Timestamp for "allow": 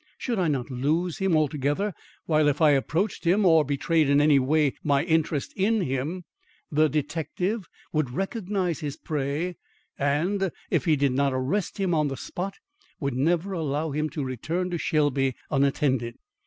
13.53-13.91